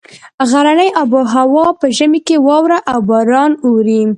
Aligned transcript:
غرني 0.51 0.87
آب 1.01 1.13
هوا 1.33 1.65
په 1.79 1.85
ژمي 1.97 2.19
کې 2.27 2.37
واوره 2.47 2.79
او 2.91 2.99
باران 3.09 3.51
اوري. 3.65 4.01